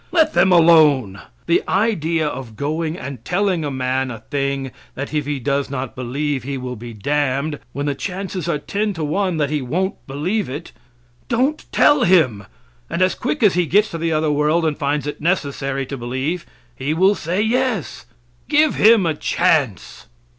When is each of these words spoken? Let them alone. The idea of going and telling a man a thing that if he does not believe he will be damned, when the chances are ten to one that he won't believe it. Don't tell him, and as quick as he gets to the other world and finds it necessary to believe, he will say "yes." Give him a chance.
Let 0.11 0.33
them 0.33 0.51
alone. 0.51 1.21
The 1.45 1.61
idea 1.69 2.27
of 2.27 2.55
going 2.55 2.97
and 2.97 3.23
telling 3.23 3.63
a 3.63 3.69
man 3.69 4.09
a 4.09 4.17
thing 4.31 4.71
that 4.95 5.13
if 5.13 5.27
he 5.27 5.39
does 5.39 5.69
not 5.69 5.95
believe 5.95 6.41
he 6.41 6.57
will 6.57 6.75
be 6.75 6.91
damned, 6.91 7.59
when 7.71 7.85
the 7.85 7.93
chances 7.93 8.49
are 8.49 8.57
ten 8.57 8.93
to 8.93 9.03
one 9.03 9.37
that 9.37 9.51
he 9.51 9.61
won't 9.61 10.07
believe 10.07 10.49
it. 10.49 10.71
Don't 11.29 11.71
tell 11.71 12.01
him, 12.03 12.47
and 12.89 13.03
as 13.03 13.13
quick 13.13 13.43
as 13.43 13.53
he 13.53 13.67
gets 13.67 13.91
to 13.91 13.99
the 13.99 14.11
other 14.11 14.31
world 14.31 14.65
and 14.65 14.75
finds 14.75 15.05
it 15.05 15.21
necessary 15.21 15.85
to 15.85 15.97
believe, 15.97 16.47
he 16.75 16.95
will 16.95 17.13
say 17.13 17.39
"yes." 17.39 18.07
Give 18.49 18.73
him 18.73 19.05
a 19.05 19.13
chance. 19.13 20.07